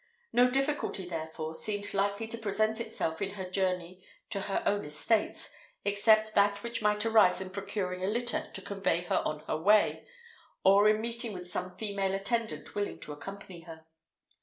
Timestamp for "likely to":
1.93-2.37